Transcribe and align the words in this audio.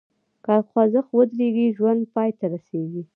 که 0.45 0.53
خوځښت 0.69 1.11
ودریږي، 1.13 1.67
ژوند 1.77 2.01
پای 2.13 2.29
ته 2.39 2.45
رسېږي. 2.53 3.03